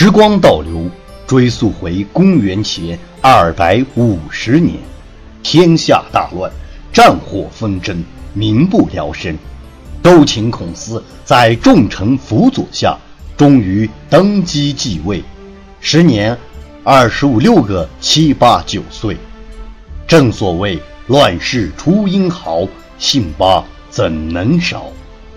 [0.00, 0.88] 时光倒流，
[1.26, 4.78] 追溯回公元前二百五十年，
[5.42, 6.48] 天下大乱，
[6.92, 8.00] 战火纷争，
[8.32, 9.36] 民不聊生。
[10.00, 12.96] 周秦孔思在众臣辅佐下，
[13.36, 15.20] 终于登基继位。
[15.80, 16.38] 时年
[16.84, 19.16] 二十五六个七八九岁。
[20.06, 22.64] 正所谓乱世出英豪，
[23.00, 24.84] 姓八怎能少？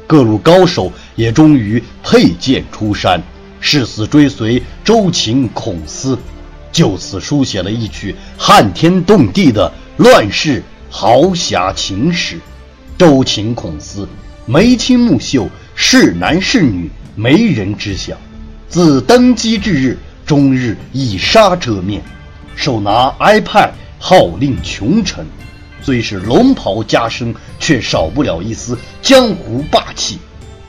[0.06, 3.20] 各路高手也终于佩剑出山。
[3.62, 6.18] 誓死追随周秦孔思，
[6.72, 12.40] 就此书写了一曲撼天动地的乱世豪侠情史。
[12.98, 14.08] 周秦孔思，
[14.48, 18.18] 眉清目秀，是男是女，没人知晓。
[18.68, 22.02] 自登基之日，终日以纱遮面，
[22.56, 25.26] 手拿 iPad，号令群臣。
[25.84, 30.18] 虽是龙袍加身，却少不了一丝江湖霸气。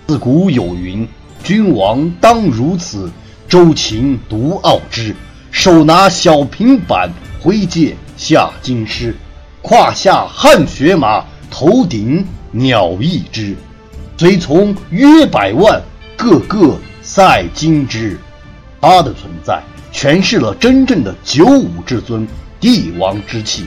[0.07, 1.09] 自古有云。
[1.43, 3.11] 君王当如此，
[3.49, 5.15] 周秦独傲之。
[5.51, 9.15] 手拿小平板，挥剑下京师，
[9.61, 13.55] 胯下汗血马，头顶鸟翼之。
[14.17, 15.83] 随从约百万，
[16.17, 18.17] 个个赛金之。
[18.81, 22.27] 他的存在，诠释了真正的九五至尊
[22.61, 23.67] 帝王之气。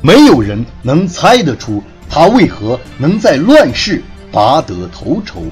[0.00, 4.02] 没有人能猜得出他为何能在乱世。
[4.30, 5.42] 拔得头筹，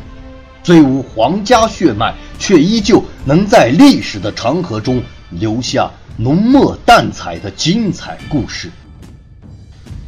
[0.62, 8.70] 虽无皇家血脉，却依旧能在历史的长河中留下浓墨淡彩的精彩故事。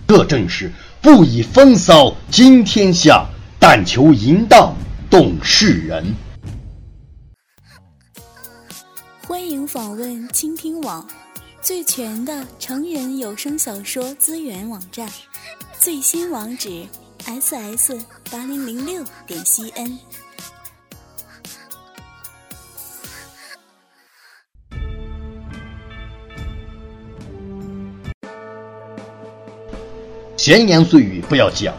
[0.06, 3.27] 这正是不以风骚惊天下，
[3.58, 4.75] 但求淫荡
[5.10, 6.14] 动世人。
[9.27, 11.06] 欢迎访问倾听网，
[11.60, 15.08] 最全的成人有声小说资源网站，
[15.78, 16.86] 最新网址。
[17.27, 17.98] Ss
[18.30, 19.98] 八零零六点 cn。
[30.37, 31.75] 闲言碎语不要讲，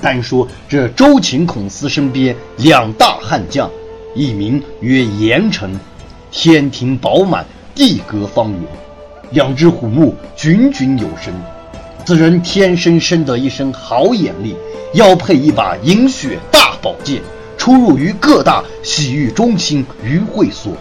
[0.00, 3.70] 单说这周秦孔思身边两大悍将，
[4.14, 5.78] 一名曰严城，
[6.30, 8.62] 天庭饱满，地阁方圆，
[9.32, 11.34] 两只虎目炯炯有神。
[12.06, 14.54] 此人天生生得一身好眼力。
[14.94, 17.20] 腰配一把银血大宝剑，
[17.58, 20.72] 出入于各大洗浴中心与会所，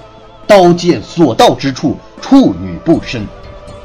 [0.46, 3.25] 刀剑所到之处，处女不生。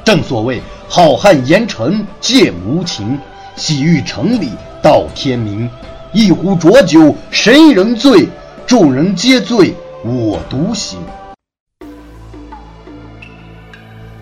[0.05, 3.19] 正所谓好汉严城剑无情，
[3.57, 4.51] 洗浴城里
[4.83, 5.69] 到天明。
[6.13, 8.29] 一壶浊酒谁人醉？
[8.67, 9.75] 众人皆醉
[10.05, 10.99] 我独醒。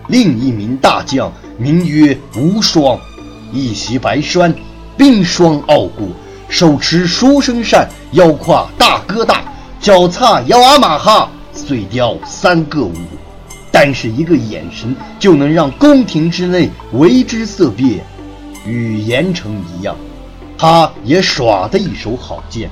[0.07, 2.97] 另一名大将名曰无双，
[3.51, 4.55] 一袭白衫。
[4.97, 6.11] 冰霜傲骨，
[6.49, 9.43] 手持书生扇，腰挎大哥大，
[9.79, 12.93] 脚踏摇阿马哈，碎雕三个舞，
[13.71, 18.03] 但是一个眼神就能让宫廷之内为之色变。
[18.65, 19.95] 与严城一样，
[20.57, 22.67] 他也耍得一手好剑。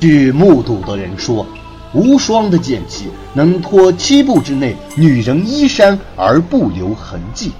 [0.00, 1.46] 据目睹的人说，
[1.94, 7.52] 无双的剑气能脱七步之内女人衣衫而不留痕迹。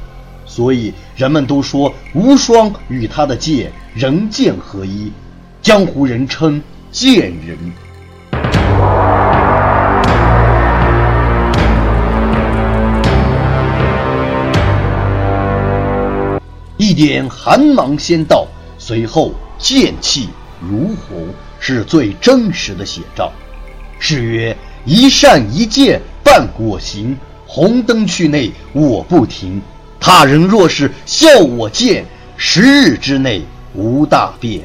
[0.54, 5.10] 所以人们都说无双与他的剑人剑合一，
[5.62, 7.56] 江湖人称剑人。
[16.76, 18.46] 一点寒芒先到，
[18.76, 20.28] 随后剑气
[20.60, 21.28] 如虹，
[21.60, 23.32] 是最真实的写照。
[23.98, 29.62] 是曰：一扇一剑伴我行，红灯区内我不停。
[30.04, 32.04] 他人若是笑我贱，
[32.36, 33.40] 十日之内
[33.72, 34.62] 无大变。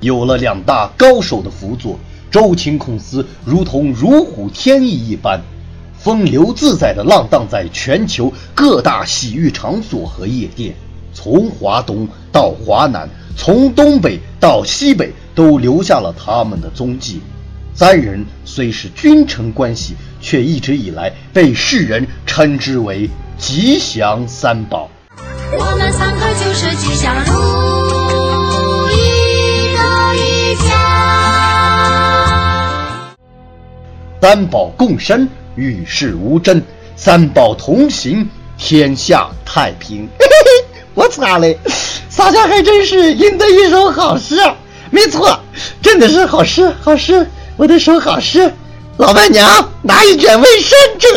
[0.00, 1.98] 有了两大高手的辅佐，
[2.30, 5.40] 周秦孔思如同如虎添翼一般，
[5.98, 10.74] 风流自在的浪荡在全球各大洗浴场所和夜店，
[11.14, 17.22] 从华东到华南，从东北到西北，都留下了他们的踪迹。
[17.78, 23.06] 三人虽是君臣关系，却一直以来被世人称之为
[23.36, 24.88] 吉祥三宝。
[25.52, 30.70] 我们三个就是吉祥如意的一家。
[34.22, 36.58] 三宝共生，与世无争；
[36.96, 38.26] 三宝同行，
[38.56, 40.08] 天下太平。
[40.18, 40.64] 嘿嘿嘿，
[40.94, 41.58] 我擦嘞，
[42.08, 44.56] 洒家还真是吟得一首好诗啊！
[44.90, 45.38] 没错，
[45.82, 47.28] 真的是好诗，好诗。
[47.58, 48.52] 我的手好湿，
[48.98, 51.08] 老板娘拿一卷卫生纸。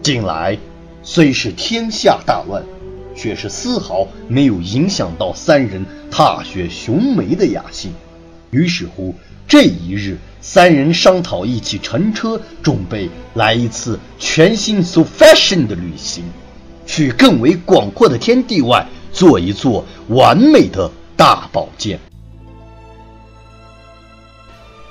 [0.00, 0.56] 近来
[1.02, 2.64] 虽是天下大乱，
[3.14, 7.92] 却是丝毫没有影响到三人踏雪寻梅的雅兴。
[8.50, 9.14] 于是乎，
[9.46, 16.24] 这一日，三人商讨一起乘车，准备来一次全新 so fashion 的旅行，
[16.86, 21.98] 去更为广阔的天地外做一做完美的大宝剑。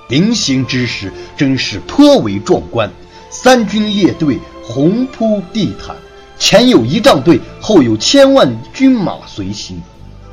[0.07, 2.89] 临行之时，真是颇为壮观。
[3.29, 5.95] 三军列队，红铺地毯，
[6.39, 9.79] 前有仪仗队，后有千万军马随行。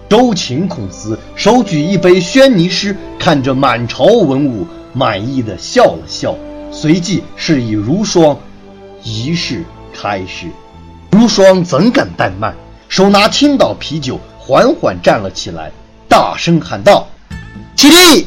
[0.09, 6.35] 周秦孔思手举一杯轩尼诗，看着满朝文武，满意的笑了笑，
[6.71, 8.39] 随即示意如霜，
[9.03, 9.63] 仪式
[9.93, 10.47] 开始。
[11.11, 12.57] 如霜怎敢怠慢，
[12.89, 15.71] 手拿青岛啤酒，缓缓站了起来，
[16.09, 17.07] 大声喊道
[17.77, 18.27] ：“起立！”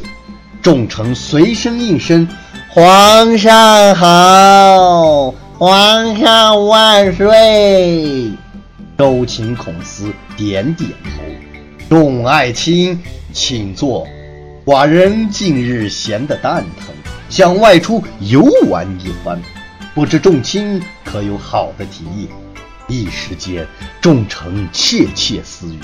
[0.62, 2.28] 众臣随声应声
[2.70, 8.32] ：“皇上好，皇上万岁！”
[8.98, 11.22] 周秦孔思点点头。
[11.90, 13.02] 众爱卿，
[13.32, 14.06] 请坐。
[14.66, 16.94] 寡人近日闲得蛋疼，
[17.30, 19.42] 想外出游玩一番，
[19.96, 22.28] 不知众卿可有好的提议？
[22.90, 23.66] 一时间，
[24.02, 25.80] 众臣窃窃私语。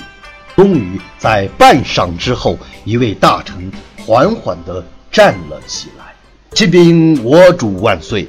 [0.54, 3.72] 终于在半晌之后，一位大臣。
[3.98, 6.14] 缓缓地站了起来，
[6.52, 8.28] 启禀我主万岁，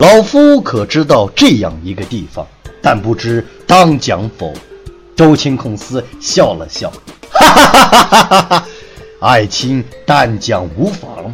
[0.00, 2.44] 老夫可知道这样一个地方，
[2.82, 4.52] 但不知当讲否。
[5.14, 6.92] 周清孔司笑了笑，
[7.30, 8.68] 哈哈哈哈哈哈！
[9.20, 11.32] 爱卿但讲无妨。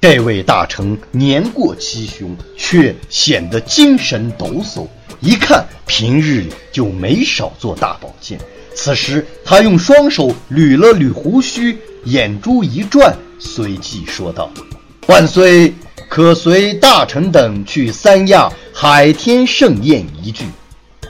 [0.00, 4.86] 这位大臣年过七旬，却显得精神抖擞，
[5.20, 8.38] 一看平日里就没少做大保健。
[8.74, 11.78] 此时他用双手捋了捋胡须。
[12.04, 14.50] 眼珠一转，随即说道
[15.06, 15.74] ：“万岁，
[16.08, 20.44] 可随大臣等去三亚海天盛宴一聚。”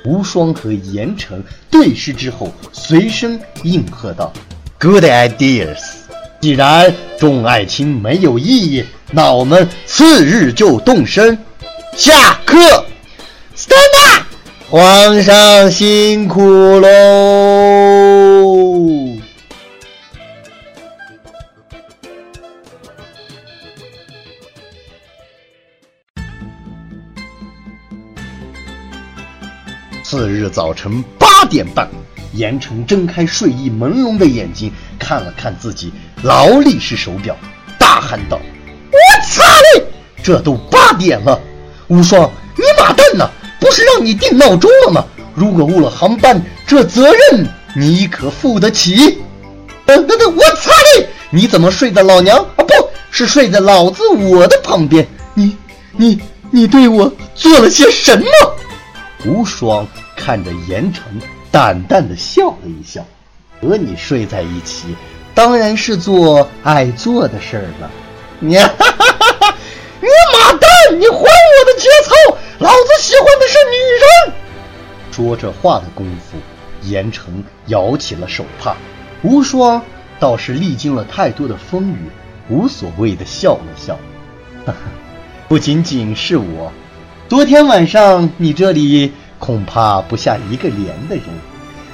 [0.05, 1.41] 无双和严城
[1.71, 4.33] 对视之后，随声应和道
[4.81, 5.79] ：“Good ideas。
[6.41, 11.39] 既然众爱卿没有异议，那我们次日就动身。
[11.97, 12.59] 下课
[13.71, 14.27] 真的
[14.69, 16.41] 皇上辛苦
[16.81, 16.89] 喽。”
[30.03, 31.89] 次日早晨八点半，
[32.33, 35.93] 严城睁开睡意朦胧的眼睛，看了看自己
[36.25, 37.37] 劳力士手表，
[37.79, 38.41] 大喊道
[38.91, 39.85] ：“我擦嘞！
[40.21, 41.41] 这都八点了！
[41.87, 43.31] 无双，你妈蛋呢？
[43.71, 45.05] 不是让你定闹钟了吗？
[45.33, 47.47] 如果误了航班，这责任
[47.77, 49.23] 你可负得起？”
[49.87, 51.07] 等等等，我擦嘞！
[51.31, 52.65] 你怎么睡在老娘啊？
[52.65, 52.75] 不
[53.13, 55.07] 是睡在老子我的旁边？
[55.35, 55.57] 你
[55.93, 56.21] 你
[56.51, 58.27] 你对我做了些什么？
[59.25, 59.87] 无双。
[60.17, 61.05] 看着严城，
[61.53, 63.07] 淡淡的笑了一笑，
[63.61, 64.97] 和你睡在一起，
[65.33, 67.89] 当然是做爱做的事儿了。
[68.41, 69.55] 你哈哈哈哈！
[70.03, 70.69] 你妈蛋！
[70.99, 72.37] 你还我的节操！
[72.61, 73.77] 老子喜欢的是女
[74.29, 74.35] 人。
[75.11, 76.37] 说着话的功夫，
[76.83, 78.77] 严城摇起了手帕。
[79.23, 79.83] 无双
[80.19, 81.97] 倒是历经了太多的风雨，
[82.51, 83.95] 无所谓的笑了笑。
[84.67, 84.79] 哈哈，
[85.49, 86.71] 不仅仅是我，
[87.31, 89.13] 昨天晚上你这里。
[89.39, 91.25] 恐怕不下一个连的人，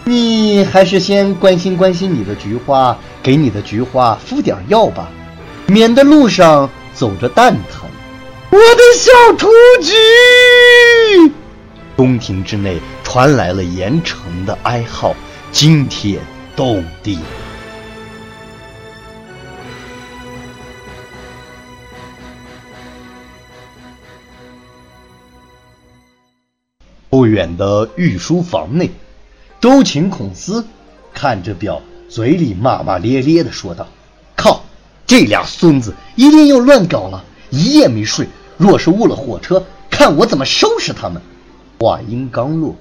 [0.02, 5.08] 你还是先关心关心你的菊花，给你的菊花敷点药吧，
[5.66, 7.85] 免得路上走着蛋疼。
[8.50, 9.48] 我的小雏
[9.82, 11.32] 菊！
[11.96, 15.14] 宫廷之内传来了严城的哀号，
[15.50, 16.20] 惊天
[16.54, 17.18] 动地。
[27.08, 28.90] 不远的御书房内，
[29.60, 30.66] 周秦孔思
[31.14, 33.88] 看着表，嘴里骂骂咧咧的说道
[34.36, 34.64] ：“靠，
[35.06, 37.24] 这俩孙子一定又乱搞了，
[37.56, 38.28] 一夜没睡。
[38.58, 41.20] 若是误了火车，看我怎么收拾他们！”
[41.80, 42.76] 话音刚落，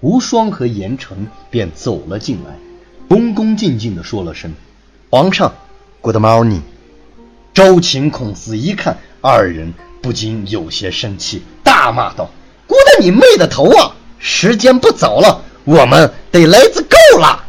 [0.00, 2.56] 无双和严城便走了进来，
[3.08, 4.52] 恭恭敬敬的说了声
[5.10, 5.52] ：“皇上
[6.00, 6.60] ，Good morning。”
[7.54, 12.30] 周秦孔思一看二人，不禁有些生气，大骂道。
[12.66, 13.94] 估的你妹的头啊！
[14.18, 17.44] 时间不早了，我们得来自够了。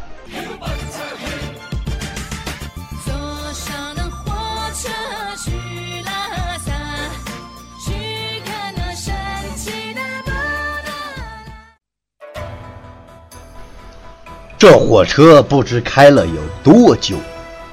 [14.62, 17.16] 这火车不知开了有多久，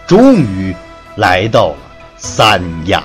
[0.08, 0.75] 终于
[1.17, 1.75] 来到了
[2.17, 3.03] 三亚。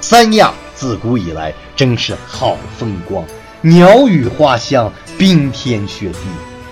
[0.00, 3.24] 三亚自古以来真是好风光。
[3.60, 6.18] 鸟语花香，冰天雪地。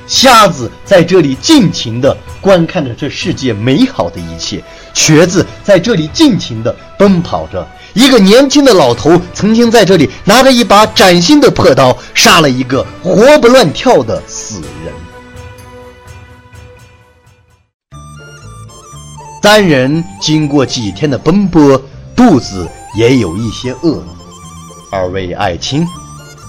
[0.06, 4.62] 瞎子在这里尽情地观看着这世界美好的一切，
[4.94, 7.66] 瘸子在这里尽情地奔跑着。
[7.92, 14.62] 一个年轻的老头曾经在这里拿着一把崭新的破刀，杀了一个活不乱跳的死
[19.46, 21.80] 三人经过几天的奔波，
[22.16, 24.08] 肚子也有一些饿了。
[24.90, 25.86] 二位爱卿，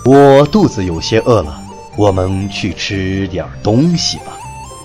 [0.04, 1.62] 我肚子有些饿了。
[1.96, 4.36] 我们去吃点东西吧。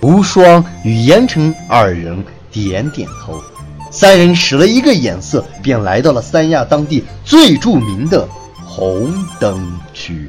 [0.03, 3.43] 无双与严城二人点点头，
[3.91, 8.29] 三人使了一个眼色，便来到了三亚当地最著名的
[8.63, 10.29] 红灯区。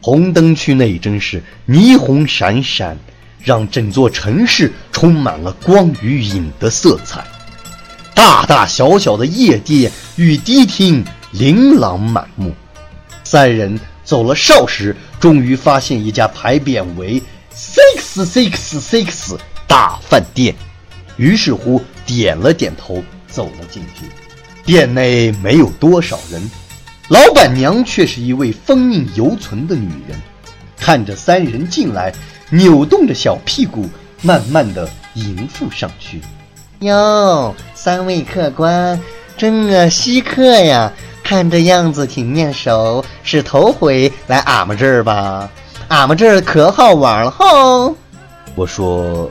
[0.00, 2.96] 红灯区内真是霓虹闪闪，
[3.42, 7.24] 让整座城市充满了光与影的色彩。
[8.14, 12.54] 大大小小的夜店与迪厅琳琅满目。
[13.24, 13.78] 三人。
[14.04, 17.22] 走了少时，终于发现一家牌匾为
[17.54, 20.54] “six six six” 大饭店。
[21.18, 24.06] 于是乎，点了点头，走了进去。
[24.64, 26.50] 店内没有多少人，
[27.08, 30.18] 老板娘却是一位风韵犹存的女人。
[30.78, 32.10] 看着三人进来，
[32.50, 33.88] 扭动着小屁股，
[34.22, 36.20] 慢慢的迎附上去。
[36.80, 39.00] 哟，三位客官，
[39.36, 40.92] 真稀客呀！
[41.24, 45.50] 看这样子挺面熟，是头回来俺们这儿吧？
[45.88, 47.94] 俺们这儿可好玩了吼！
[48.54, 49.30] 我说，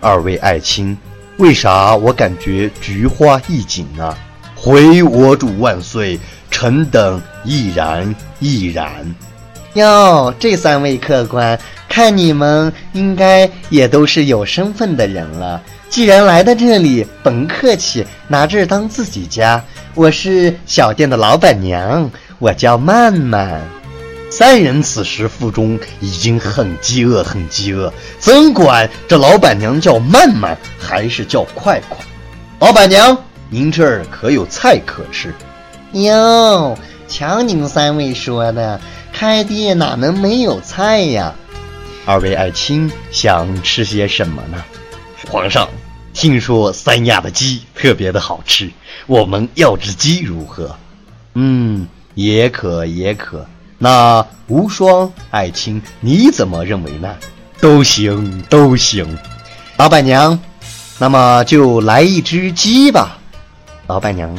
[0.00, 0.94] 二位爱卿，
[1.38, 4.14] 为啥我感觉菊花一紧呢？
[4.54, 6.20] 回我主万岁，
[6.50, 9.14] 臣等亦然亦然。
[9.72, 15.60] 哟，这三位客官，看你们应该也都是有身份的人了。
[15.88, 19.64] 既然来到这里，甭客气，拿这儿当自己家。
[19.94, 23.60] 我是小店的老板娘，我叫曼曼。
[24.30, 31.98] 三人此时腹中已经很饥饿，很饥饿，怎管这老板娘叫曼曼还是叫快快？
[32.58, 33.16] 老板娘，
[33.48, 35.34] 您这儿可有菜可吃？
[35.92, 36.76] 哟，
[37.08, 38.78] 瞧您三位说的，
[39.10, 41.34] 开店哪能没有菜呀？
[42.08, 44.64] 二位爱卿想吃些什么呢？
[45.30, 45.68] 皇上。
[46.14, 48.70] 听说三亚的鸡特别的好吃，
[49.06, 50.74] 我们要只鸡如何？
[51.34, 53.46] 嗯，也可也可。
[53.76, 57.14] 那无双爱卿你怎么认为呢？
[57.60, 59.06] 都行都行。
[59.76, 60.40] 老板娘，
[60.98, 63.18] 那么就来一只鸡吧。
[63.86, 64.34] 老板娘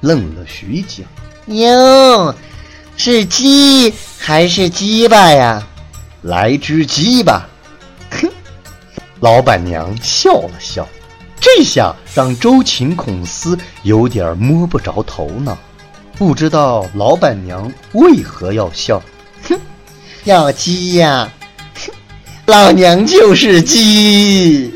[0.00, 1.04] 愣了许久，
[1.54, 2.34] 哟，
[2.96, 5.62] 是鸡还是鸡巴呀？
[6.22, 7.48] 来只鸡吧。
[8.10, 8.28] 哼，
[9.20, 10.86] 老板娘笑了笑。
[11.40, 15.56] 这下让周秦孔思有点摸不着头脑，
[16.18, 19.02] 不知道老板娘为何要笑。
[19.48, 19.58] 哼，
[20.24, 21.32] 要鸡呀？
[21.74, 21.90] 哼，
[22.44, 24.74] 老娘就是鸡！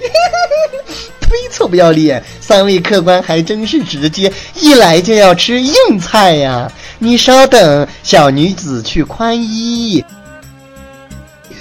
[1.20, 2.24] 呸，臭不要脸！
[2.40, 6.70] 三位客官还真是直接，一来就要吃硬菜呀！
[6.98, 10.02] 你稍等，小女子去宽衣。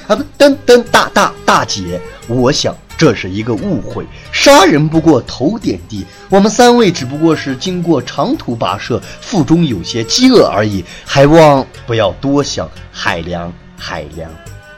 [0.08, 2.76] 啊不，等等，大大大姐，我想。
[2.96, 6.06] 这是一个误会，杀人不过头点地。
[6.30, 12.70] 我们三位只不过是经过长途跋涉，腹中有些饥饿而已，还望不要多想。
[12.92, 14.32] 海良，海良，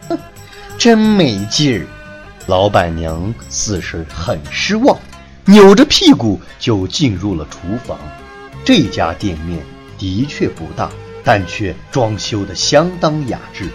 [0.07, 0.17] 哼，
[0.77, 1.85] 真没劲儿。
[2.47, 4.97] 老板娘似是很失望，
[5.43, 7.99] 扭着屁股就进入了厨房。
[8.63, 9.59] 这家店面
[9.99, 10.89] 的确不大，
[11.23, 13.69] 但却装修的相当雅致。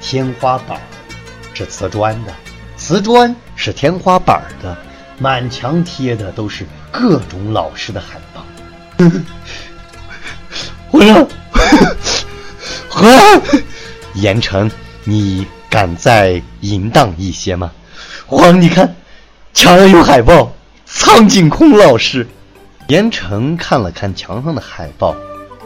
[0.00, 0.80] 天花板
[1.62, 2.34] 是瓷砖的。
[2.76, 4.76] 瓷砖是天花板的，
[5.18, 8.44] 满墙贴的都是各种老师的海报。
[10.90, 11.28] 皇上，
[12.88, 13.42] 皇上，
[14.14, 14.68] 严城，
[15.04, 17.70] 你敢再淫荡一些吗？
[18.26, 18.94] 皇，你看，
[19.54, 20.52] 墙上有海报，
[20.84, 22.26] 苍井空老师。
[22.88, 25.14] 严城看了看墙上的海报，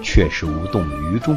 [0.02, 1.36] 却是无动于衷。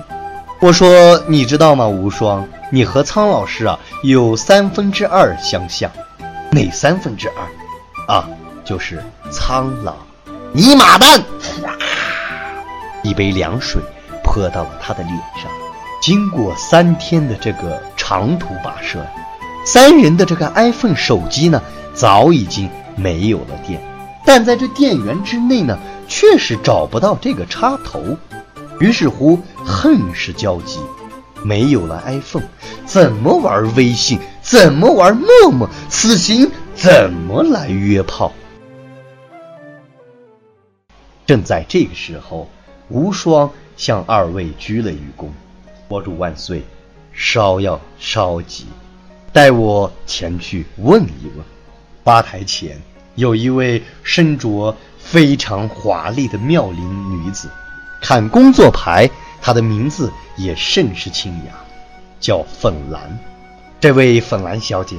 [0.59, 2.45] 我说，你知道吗，无双？
[2.71, 5.91] 你和苍老师啊有三分之二相像，
[6.51, 8.15] 哪三分之二？
[8.15, 8.29] 啊，
[8.63, 9.95] 就是苍老。
[10.53, 11.23] 你妈蛋！
[13.01, 13.81] 一杯凉水
[14.23, 15.51] 泼到了他的脸上。
[16.01, 19.05] 经过三天的这个长途跋涉，
[19.65, 21.61] 三人的这个 iPhone 手机呢，
[21.93, 23.81] 早已经没有了电，
[24.23, 28.01] 但在这电源之内呢，确实找不到这个插头。
[28.79, 30.79] 于是乎，恨是交集。
[31.43, 32.47] 没有了 iPhone，
[32.85, 34.19] 怎么玩微信？
[34.41, 35.69] 怎么玩陌陌？
[35.89, 38.31] 此行怎么来约炮？
[41.25, 42.49] 正在这个时候，
[42.89, 45.27] 无双向二位鞠了一躬。
[45.87, 46.63] 佛主万岁，
[47.13, 48.65] 稍要稍急，
[49.31, 51.45] 待我前去问一问。
[52.03, 52.81] 吧台前
[53.15, 57.47] 有一位身着非常华丽的妙龄女子，
[58.01, 59.09] 看工作牌，
[59.41, 61.53] 她的名字也甚是清雅，
[62.19, 63.17] 叫粉兰。
[63.79, 64.97] 这位粉兰小姐，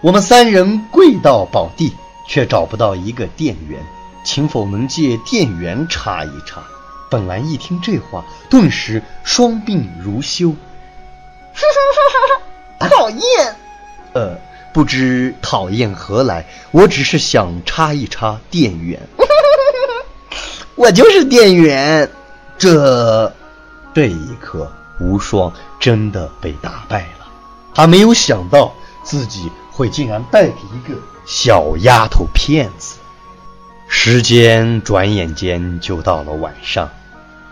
[0.00, 1.92] 我们三人跪到宝地，
[2.26, 3.80] 却找不到一个店员，
[4.24, 6.62] 请否能借店员查一查？
[7.10, 10.54] 本兰一听这话，顿时双鬓如羞。
[12.80, 13.56] 讨厌！
[14.14, 14.36] 呃，
[14.72, 16.44] 不知讨厌何来？
[16.72, 19.00] 我只是想插一插店员。
[20.74, 22.10] 我就是店员。
[22.56, 23.32] 这，
[23.94, 27.26] 这一刻，无双真的被打败了。
[27.72, 28.74] 他没有想到
[29.04, 32.96] 自己会竟然败给一个小丫头片子。
[33.88, 36.90] 时间转眼间就到了晚上。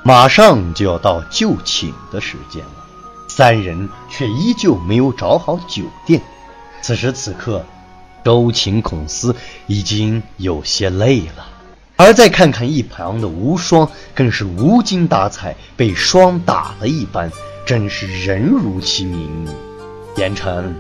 [0.04, 2.84] 马上就要到就寝的时间了，
[3.28, 6.20] 三人却依旧没有找好酒店。
[6.80, 7.64] 此时此刻，
[8.25, 9.37] 周秦孔思
[9.68, 11.46] 已经有些累了，
[12.02, 17.30] 而再看看一旁的无双，更是无精打采，被霜打了一般，
[17.64, 19.47] 真是人如其名。
[20.16, 20.75] 严城，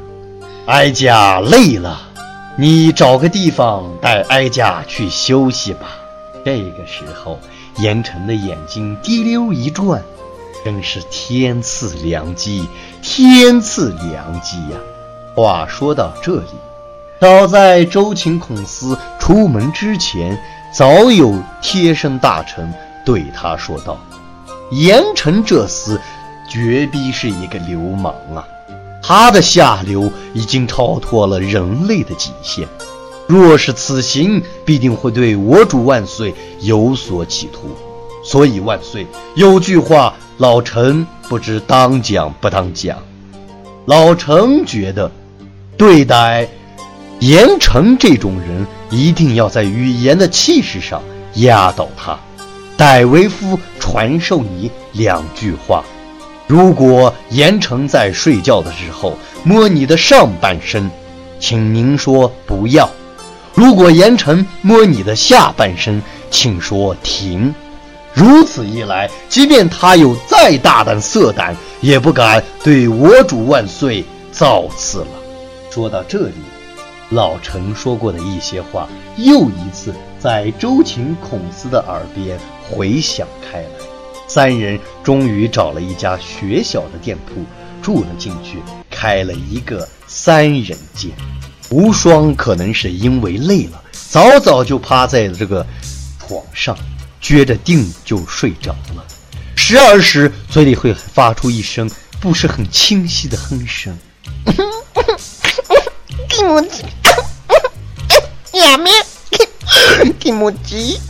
[0.66, 2.00] 哀家累了，
[2.56, 5.96] 你找个地方带哀家去休息吧。
[6.44, 7.38] 这个时候。
[7.78, 10.02] 严晨的眼睛滴溜一转，
[10.62, 12.68] 真是天赐良机，
[13.00, 14.76] 天赐良机呀！
[15.34, 16.48] 话说到这里，
[17.18, 20.38] 早在周秦孔思出门之前，
[20.72, 22.72] 早有贴身大臣
[23.04, 23.98] 对他说道
[24.72, 25.98] ：“严晨这厮
[26.48, 28.42] 绝逼是一个流氓啊！
[29.02, 32.66] 他的下流已经超脱了人类的极限。”
[33.28, 37.76] 若是此行，必定会对我主万岁有所企图。
[38.24, 42.98] 所以万岁有句话，老臣不知当讲不当讲。
[43.86, 45.10] 老臣觉得，
[45.76, 46.48] 对待
[47.22, 51.00] 严城这种人，一定要在语言的气势上
[51.34, 52.18] 压倒他。
[52.76, 55.84] 戴维夫传授你两句话：
[56.48, 60.90] 如果严城在睡觉的时候摸你的上半身，
[61.38, 62.90] 请您说不要。
[63.54, 67.54] 如果严城摸你的下半身，请说停。
[68.12, 75.06] 如此一来，即便他有再大胆色胆，也不敢对我主万岁造次了。
[75.70, 76.34] 说到这里，
[77.12, 83.68] 老陈说过的一些话，又一次在周秦孔思的耳边回响开来。
[84.26, 87.44] 三人终于找了一家学小的店铺
[87.82, 91.10] 住了进去，开了一个三人间。
[91.68, 95.66] 无双可能是因为累了，早早就趴在了这个
[96.18, 96.74] 床上，
[97.22, 99.04] 撅着腚就睡着了。
[99.54, 103.94] 时而时嘴里会发出一声不是很清晰的哼声。
[108.62, 108.92] 蒂木吉，亚咩？
[110.20, 111.00] 蒂木吉，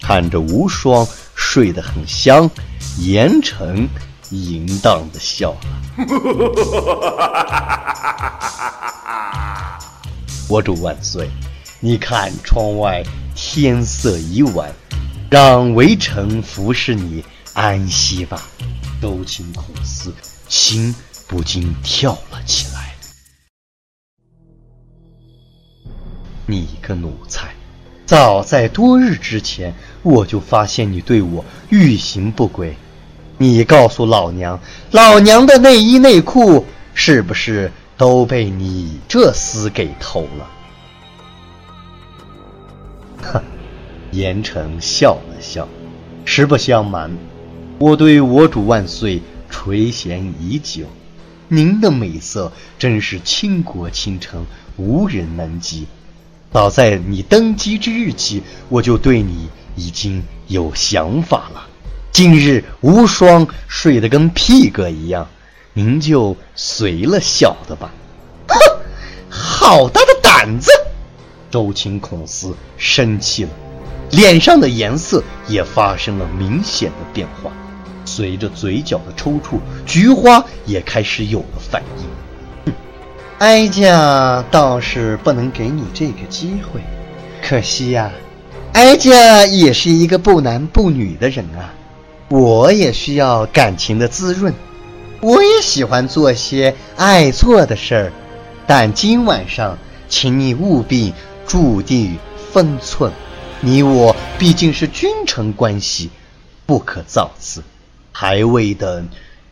[0.00, 2.50] 看着无双睡得很香，
[2.98, 3.88] 严城
[4.30, 5.60] 淫荡的笑了。
[10.48, 11.30] 我主万岁！
[11.80, 13.02] 你看窗外
[13.34, 14.70] 天色已晚，
[15.30, 17.24] 让微臣服侍你
[17.54, 18.42] 安息吧。
[19.00, 20.14] 周秦孔思
[20.48, 20.94] 心
[21.26, 22.91] 不禁跳了起来。
[26.46, 27.48] 你个奴才！
[28.04, 32.76] 早在多日之前，我就发现你对我欲行不轨。
[33.38, 37.70] 你告诉老娘，老娘的内衣内裤是不是？
[37.96, 40.50] 都被你这厮给偷了！
[43.22, 43.40] 哼，
[44.10, 45.68] 严城笑了笑。
[46.24, 47.16] 实不相瞒，
[47.78, 50.86] 我对我主万岁垂涎已久。
[51.46, 55.86] 您的美色真是倾国倾城，无人能及。
[56.52, 61.66] 早在你登基之日起，我就对你已经有想法了。
[62.12, 65.26] 今日无双睡得跟屁哥一样。
[65.72, 67.90] 您就随了小的吧。
[68.48, 68.54] 哼，
[69.30, 70.70] 好大的胆子！
[71.50, 73.50] 周秦孔思生气了，
[74.10, 77.50] 脸上的颜色也发生了明显的变化。
[78.04, 82.04] 随着嘴角的抽搐，菊花也开始有了反应。
[83.42, 86.80] 哀家倒是不能给你这个机会，
[87.42, 88.12] 可惜呀，
[88.72, 91.74] 哀家也是一个不男不女的人啊，
[92.28, 94.54] 我也需要感情的滋润。
[95.20, 98.12] 我也喜欢做些爱做的事儿，
[98.64, 99.76] 但今晚上，
[100.08, 101.12] 请你务必
[101.44, 102.16] 注定
[102.52, 103.10] 分寸。
[103.60, 106.10] 你我毕竟是君臣关系，
[106.64, 107.64] 不可造次。
[108.12, 109.08] 还未等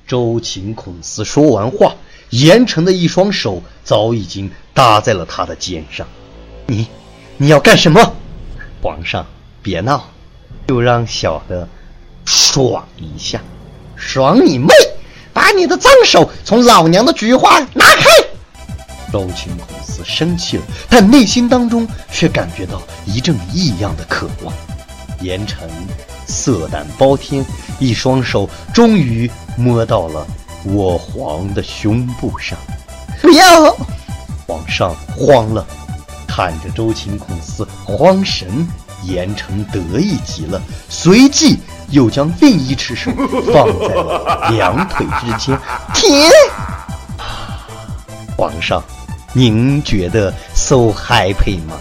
[0.07, 1.97] 周秦孔思说完话，
[2.31, 6.07] 严城的一双手早已经搭在了他的肩上。
[6.67, 6.87] 你，
[7.37, 8.01] 你要干什么？
[8.83, 9.27] 皇上，
[9.63, 10.09] 别闹，
[10.67, 11.69] 就让小的
[12.25, 13.41] 爽一下。
[13.97, 14.73] 爽你妹！
[15.33, 18.05] 把你的脏手从老娘的菊花拿开！
[19.13, 24.53] 周秦孔思生气了，但内心当中却感觉到一阵异样的渴望。
[25.21, 25.69] 严城
[26.27, 27.45] 色胆包天，
[27.79, 30.27] 一双手终于摸到了
[30.65, 32.59] 我皇的胸部上。
[33.21, 33.77] 不要！
[34.47, 35.65] 皇上慌了，
[36.27, 38.67] 看着周秦孔思慌神，
[39.05, 41.59] 严城得意极了，随即
[41.91, 43.11] 又将另一只手
[43.53, 45.59] 放在了两腿之间。
[45.95, 46.29] 停！
[48.37, 48.83] 皇上，
[49.33, 51.77] 您觉得 so happy 吗？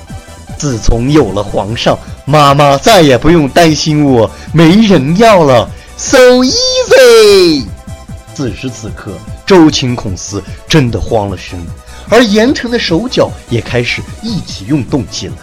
[0.58, 7.66] 自从有了皇上，妈妈再也不用担心我没人要了，so easy。
[8.40, 9.12] 此时此刻，
[9.46, 11.60] 周秦孔思真的慌了神，
[12.10, 15.34] 而严城的手脚也开始一起运动起来，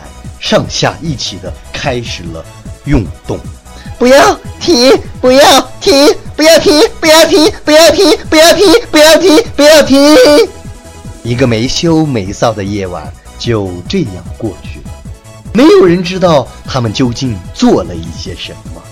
[0.40, 2.42] 上下一起的开始了
[2.87, 3.38] 运动。
[3.98, 4.98] 不要停！
[5.20, 6.09] 不要停！
[6.35, 6.72] 不要停！
[6.98, 7.52] 不要停！
[7.66, 8.18] 不要停！
[8.30, 8.66] 不要停！
[8.90, 9.44] 不要停！
[9.54, 10.16] 不要停！
[11.22, 14.90] 一个没羞没臊的夜晚就这样过去了。
[15.52, 18.82] 没有人知道他们究竟做了一些什么。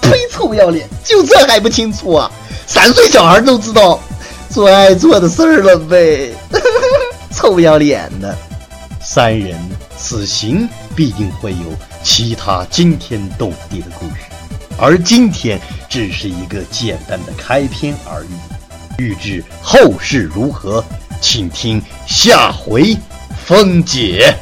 [0.00, 0.18] 呸！
[0.32, 2.28] 臭不要脸，就这还不清楚啊？
[2.72, 4.00] 三岁小孩都知道
[4.48, 6.32] 做爱做的事儿了呗？
[7.30, 8.34] 臭不要脸的！
[8.98, 9.60] 三人
[9.98, 11.66] 此行必定会有
[12.02, 14.22] 其他惊天动地的故事，
[14.78, 18.28] 而今天只是一个简单的开篇而已。
[18.96, 20.82] 欲知后事如何，
[21.20, 22.96] 请听下回
[23.46, 24.34] 分解。